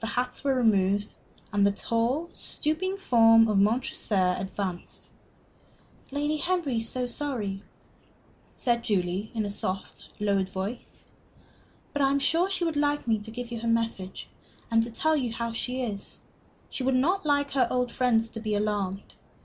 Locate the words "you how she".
15.15-15.83